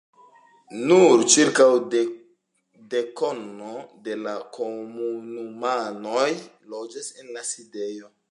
[0.91, 1.67] Nur ĉirkaŭ
[2.93, 3.75] dekono
[4.07, 6.27] de la komunumanoj
[6.75, 8.11] loĝas en la sidejo.